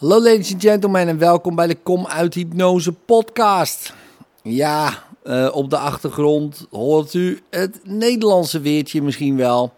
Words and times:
Hallo 0.00 0.22
ladies 0.22 0.52
and 0.52 0.62
gentlemen 0.62 1.08
en 1.08 1.18
welkom 1.18 1.54
bij 1.54 1.66
de 1.66 1.74
Kom 1.74 2.06
uit 2.06 2.34
Hypnose 2.34 2.92
podcast. 2.92 3.94
Ja, 4.42 5.04
uh, 5.24 5.50
op 5.52 5.70
de 5.70 5.78
achtergrond 5.78 6.66
hoort 6.70 7.14
u 7.14 7.40
het 7.50 7.80
Nederlandse 7.84 8.60
weertje 8.60 9.02
misschien 9.02 9.36
wel. 9.36 9.72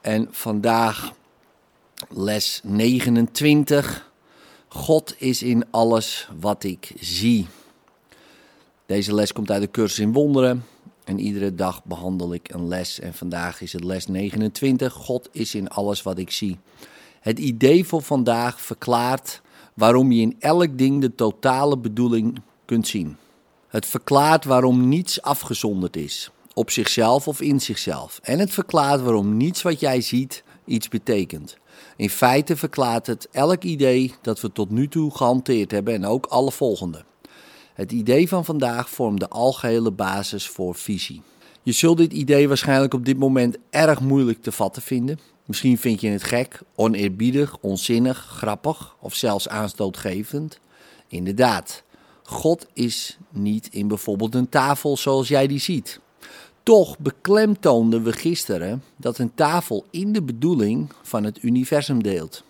En 0.00 0.28
vandaag 0.30 1.12
les 2.08 2.60
29. 2.64 4.10
God 4.68 5.14
is 5.18 5.42
in 5.42 5.64
alles 5.70 6.28
wat 6.40 6.64
ik 6.64 6.92
zie. 7.00 7.46
Deze 8.86 9.14
les 9.14 9.32
komt 9.32 9.50
uit 9.50 9.62
de 9.62 9.70
cursus 9.70 9.98
in 9.98 10.12
wonderen. 10.12 10.64
En 11.04 11.18
iedere 11.18 11.54
dag 11.54 11.84
behandel 11.84 12.34
ik 12.34 12.52
een 12.52 12.68
les. 12.68 13.00
En 13.00 13.14
vandaag 13.14 13.60
is 13.60 13.72
het 13.72 13.84
les 13.84 14.06
29. 14.06 14.92
God 14.92 15.28
is 15.32 15.54
in 15.54 15.68
alles 15.68 16.02
wat 16.02 16.18
ik 16.18 16.30
zie. 16.30 16.58
Het 17.24 17.38
idee 17.38 17.84
voor 17.84 18.02
vandaag 18.02 18.60
verklaart 18.60 19.42
waarom 19.74 20.12
je 20.12 20.20
in 20.20 20.36
elk 20.38 20.78
ding 20.78 21.00
de 21.00 21.14
totale 21.14 21.78
bedoeling 21.78 22.40
kunt 22.64 22.86
zien. 22.86 23.16
Het 23.68 23.86
verklaart 23.86 24.44
waarom 24.44 24.88
niets 24.88 25.22
afgezonderd 25.22 25.96
is, 25.96 26.30
op 26.54 26.70
zichzelf 26.70 27.28
of 27.28 27.40
in 27.40 27.60
zichzelf. 27.60 28.20
En 28.22 28.38
het 28.38 28.50
verklaart 28.50 29.00
waarom 29.00 29.36
niets 29.36 29.62
wat 29.62 29.80
jij 29.80 30.00
ziet 30.00 30.44
iets 30.64 30.88
betekent. 30.88 31.56
In 31.96 32.10
feite 32.10 32.56
verklaart 32.56 33.06
het 33.06 33.28
elk 33.30 33.62
idee 33.62 34.14
dat 34.22 34.40
we 34.40 34.52
tot 34.52 34.70
nu 34.70 34.88
toe 34.88 35.10
gehanteerd 35.10 35.70
hebben 35.70 35.94
en 35.94 36.04
ook 36.04 36.26
alle 36.26 36.52
volgende. 36.52 37.04
Het 37.74 37.92
idee 37.92 38.28
van 38.28 38.44
vandaag 38.44 38.90
vormt 38.90 39.20
de 39.20 39.28
algehele 39.28 39.90
basis 39.90 40.48
voor 40.48 40.74
visie. 40.74 41.22
Je 41.62 41.72
zult 41.72 41.96
dit 41.96 42.12
idee 42.12 42.48
waarschijnlijk 42.48 42.94
op 42.94 43.04
dit 43.04 43.18
moment 43.18 43.56
erg 43.70 44.00
moeilijk 44.00 44.42
te 44.42 44.52
vatten 44.52 44.82
vinden. 44.82 45.18
Misschien 45.44 45.78
vind 45.78 46.00
je 46.00 46.08
het 46.08 46.22
gek, 46.22 46.60
oneerbiedig, 46.74 47.56
onzinnig, 47.60 48.18
grappig 48.18 48.96
of 49.00 49.14
zelfs 49.14 49.48
aanstootgevend. 49.48 50.60
Inderdaad, 51.08 51.82
God 52.22 52.66
is 52.72 53.18
niet 53.30 53.68
in 53.70 53.88
bijvoorbeeld 53.88 54.34
een 54.34 54.48
tafel 54.48 54.96
zoals 54.96 55.28
jij 55.28 55.46
die 55.46 55.58
ziet. 55.58 56.00
Toch 56.62 56.98
beklemtoonden 56.98 58.02
we 58.02 58.12
gisteren 58.12 58.82
dat 58.96 59.18
een 59.18 59.34
tafel 59.34 59.84
in 59.90 60.12
de 60.12 60.22
bedoeling 60.22 60.92
van 61.02 61.24
het 61.24 61.42
universum 61.42 62.02
deelt. 62.02 62.44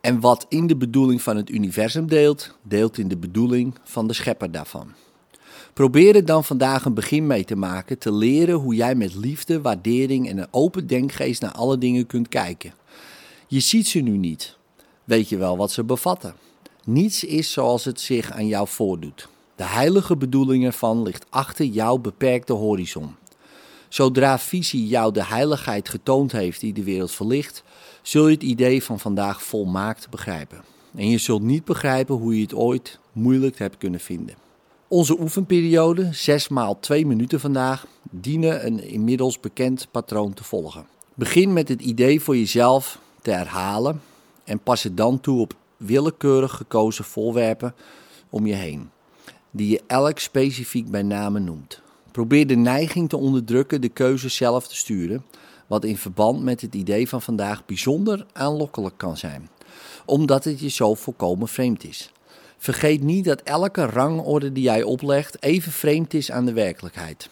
En 0.00 0.20
wat 0.20 0.46
in 0.48 0.66
de 0.66 0.76
bedoeling 0.76 1.22
van 1.22 1.36
het 1.36 1.50
universum 1.50 2.06
deelt, 2.06 2.56
deelt 2.62 2.98
in 2.98 3.08
de 3.08 3.16
bedoeling 3.16 3.74
van 3.82 4.06
de 4.06 4.12
schepper 4.12 4.50
daarvan. 4.50 4.92
Probeer 5.72 6.16
er 6.16 6.24
dan 6.24 6.44
vandaag 6.44 6.84
een 6.84 6.94
begin 6.94 7.26
mee 7.26 7.44
te 7.44 7.56
maken, 7.56 7.98
te 7.98 8.12
leren 8.12 8.54
hoe 8.54 8.74
jij 8.74 8.94
met 8.94 9.14
liefde, 9.14 9.60
waardering 9.60 10.28
en 10.28 10.38
een 10.38 10.48
open 10.50 10.86
denkgeest 10.86 11.40
naar 11.40 11.52
alle 11.52 11.78
dingen 11.78 12.06
kunt 12.06 12.28
kijken. 12.28 12.72
Je 13.46 13.60
ziet 13.60 13.88
ze 13.88 13.98
nu 13.98 14.16
niet. 14.16 14.56
Weet 15.04 15.28
je 15.28 15.36
wel 15.36 15.56
wat 15.56 15.70
ze 15.70 15.84
bevatten? 15.84 16.34
Niets 16.84 17.24
is 17.24 17.52
zoals 17.52 17.84
het 17.84 18.00
zich 18.00 18.32
aan 18.32 18.46
jou 18.46 18.68
voordoet. 18.68 19.28
De 19.56 19.64
heilige 19.64 20.16
bedoeling 20.16 20.64
ervan 20.64 21.02
ligt 21.02 21.26
achter 21.30 21.64
jouw 21.64 21.98
beperkte 21.98 22.52
horizon. 22.52 23.14
Zodra 23.88 24.38
visie 24.38 24.86
jou 24.86 25.12
de 25.12 25.24
heiligheid 25.24 25.88
getoond 25.88 26.32
heeft 26.32 26.60
die 26.60 26.72
de 26.72 26.84
wereld 26.84 27.10
verlicht, 27.10 27.62
zul 28.02 28.28
je 28.28 28.34
het 28.34 28.42
idee 28.42 28.82
van 28.82 29.00
vandaag 29.00 29.42
volmaakt 29.42 30.10
begrijpen. 30.10 30.64
En 30.94 31.08
je 31.08 31.18
zult 31.18 31.42
niet 31.42 31.64
begrijpen 31.64 32.14
hoe 32.14 32.36
je 32.36 32.42
het 32.42 32.54
ooit 32.54 32.98
moeilijk 33.12 33.58
hebt 33.58 33.78
kunnen 33.78 34.00
vinden. 34.00 34.34
Onze 34.92 35.20
oefenperiode, 35.20 36.08
6 36.12 36.48
maal 36.48 36.80
2 36.80 37.06
minuten 37.06 37.40
vandaag, 37.40 37.86
dienen 38.10 38.66
een 38.66 38.82
inmiddels 38.82 39.40
bekend 39.40 39.88
patroon 39.90 40.34
te 40.34 40.44
volgen. 40.44 40.86
Begin 41.14 41.52
met 41.52 41.68
het 41.68 41.80
idee 41.80 42.20
voor 42.20 42.36
jezelf 42.36 42.98
te 43.22 43.30
herhalen 43.30 44.02
en 44.44 44.58
pas 44.58 44.82
het 44.82 44.96
dan 44.96 45.20
toe 45.20 45.40
op 45.40 45.54
willekeurig 45.76 46.52
gekozen 46.52 47.04
voorwerpen 47.04 47.74
om 48.30 48.46
je 48.46 48.54
heen, 48.54 48.90
die 49.50 49.68
je 49.68 49.82
elk 49.86 50.18
specifiek 50.18 50.90
bij 50.90 51.02
name 51.02 51.38
noemt. 51.38 51.80
Probeer 52.10 52.46
de 52.46 52.56
neiging 52.56 53.08
te 53.08 53.16
onderdrukken 53.16 53.80
de 53.80 53.88
keuze 53.88 54.28
zelf 54.28 54.68
te 54.68 54.76
sturen, 54.76 55.24
wat 55.66 55.84
in 55.84 55.96
verband 55.96 56.42
met 56.42 56.60
het 56.60 56.74
idee 56.74 57.08
van 57.08 57.22
vandaag 57.22 57.66
bijzonder 57.66 58.26
aanlokkelijk 58.32 58.98
kan 58.98 59.16
zijn, 59.16 59.48
omdat 60.04 60.44
het 60.44 60.60
je 60.60 60.68
zo 60.68 60.94
volkomen 60.94 61.48
vreemd 61.48 61.84
is. 61.84 62.12
Vergeet 62.60 63.02
niet 63.02 63.24
dat 63.24 63.40
elke 63.40 63.86
rangorde 63.86 64.52
die 64.52 64.62
jij 64.62 64.82
oplegt 64.82 65.42
even 65.42 65.72
vreemd 65.72 66.14
is 66.14 66.30
aan 66.30 66.44
de 66.44 66.52
werkelijkheid. 66.52 67.28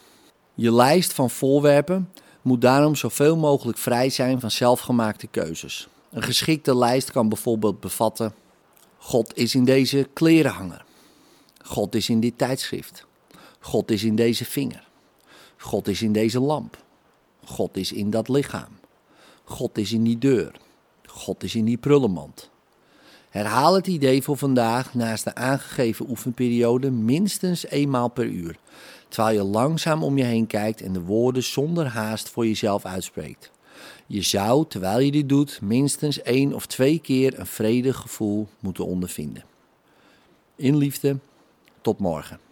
Je 0.54 0.72
lijst 0.72 1.12
van 1.12 1.30
voorwerpen 1.30 2.12
moet 2.42 2.60
daarom 2.60 2.94
zoveel 2.94 3.36
mogelijk 3.36 3.78
vrij 3.78 4.10
zijn 4.10 4.40
van 4.40 4.50
zelfgemaakte 4.50 5.26
keuzes. 5.26 5.88
Een 6.10 6.22
geschikte 6.22 6.76
lijst 6.76 7.10
kan 7.10 7.28
bijvoorbeeld 7.28 7.80
bevatten: 7.80 8.34
God 8.98 9.36
is 9.36 9.54
in 9.54 9.64
deze 9.64 10.08
klerenhanger. 10.12 10.84
God 11.62 11.94
is 11.94 12.08
in 12.08 12.20
dit 12.20 12.38
tijdschrift. 12.38 13.06
God 13.60 13.90
is 13.90 14.04
in 14.04 14.16
deze 14.16 14.44
vinger. 14.44 14.88
God 15.56 15.88
is 15.88 16.02
in 16.02 16.12
deze 16.12 16.40
lamp. 16.40 16.84
God 17.44 17.76
is 17.76 17.92
in 17.92 18.10
dat 18.10 18.28
lichaam. 18.28 18.78
God 19.44 19.78
is 19.78 19.92
in 19.92 20.02
die 20.02 20.18
deur. 20.18 20.60
God 21.06 21.42
is 21.42 21.54
in 21.54 21.64
die 21.64 21.78
prullenmand. 21.78 22.50
Herhaal 23.30 23.74
het 23.74 23.86
idee 23.86 24.22
voor 24.22 24.36
vandaag 24.36 24.94
naast 24.94 25.24
de 25.24 25.34
aangegeven 25.34 26.08
oefenperiode 26.08 26.90
minstens 26.90 27.66
eenmaal 27.66 28.08
per 28.08 28.24
uur, 28.24 28.58
terwijl 29.08 29.36
je 29.36 29.42
langzaam 29.42 30.02
om 30.02 30.18
je 30.18 30.24
heen 30.24 30.46
kijkt 30.46 30.82
en 30.82 30.92
de 30.92 31.00
woorden 31.00 31.42
zonder 31.42 31.86
haast 31.86 32.28
voor 32.28 32.46
jezelf 32.46 32.84
uitspreekt. 32.84 33.50
Je 34.06 34.22
zou, 34.22 34.64
terwijl 34.68 34.98
je 34.98 35.10
dit 35.10 35.28
doet, 35.28 35.60
minstens 35.62 36.22
één 36.22 36.52
of 36.52 36.66
twee 36.66 36.98
keer 36.98 37.38
een 37.38 37.46
vredig 37.46 37.96
gevoel 37.96 38.48
moeten 38.60 38.86
ondervinden. 38.86 39.44
In 40.56 40.76
liefde, 40.76 41.18
tot 41.80 41.98
morgen. 41.98 42.47